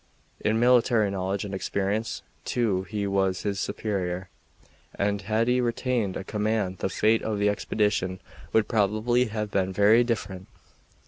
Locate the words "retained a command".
5.61-6.79